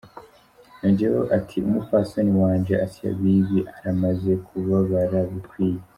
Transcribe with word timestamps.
Yongeyeko 0.81 1.23
ati:"Umupfasoni 1.37 2.31
wanje, 2.41 2.73
Asia 2.85 3.09
Bibi, 3.19 3.57
aramaze 3.77 4.31
kubabara 4.45 5.19
bikwiye. 5.31 5.79